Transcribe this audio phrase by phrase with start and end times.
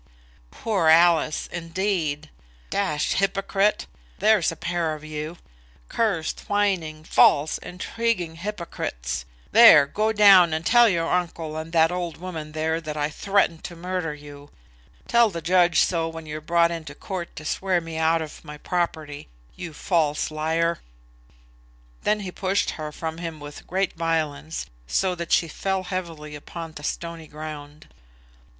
[0.49, 2.31] "Poor Alice, indeed!
[2.71, 3.85] D hypocrite!
[4.17, 5.37] There's a pair of you;
[5.89, 9.25] cursed, whining, false, intriguing hypocrites.
[9.51, 13.63] There; go down and tell your uncle and that old woman there that I threatened
[13.65, 14.49] to murder you.
[15.07, 18.57] Tell the judge so, when you're brought into court to swear me out of my
[18.57, 19.27] property.
[19.55, 20.79] You false liar!"
[22.01, 26.71] Then he pushed her from him with great violence, so that she fell heavily upon
[26.71, 27.87] the stony ground.